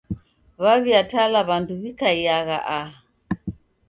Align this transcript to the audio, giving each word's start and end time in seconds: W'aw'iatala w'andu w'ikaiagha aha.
W'aw'iatala 0.63 1.39
w'andu 1.47 1.73
w'ikaiagha 1.81 2.57
aha. 2.77 2.97